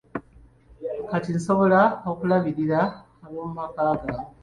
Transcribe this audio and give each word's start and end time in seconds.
Kati 1.09 1.29
nsobola 1.37 1.81
okulabirira 2.11 2.79
ab'omumaka 3.25 3.81
gange. 4.03 4.29